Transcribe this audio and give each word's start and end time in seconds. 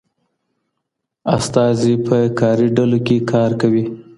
استازي 1.35 1.93
په 2.07 2.17
کاري 2.39 2.67
ډلو 2.77 2.99
کي 3.07 3.17
کار 3.31 3.51
کوي. 3.61 3.83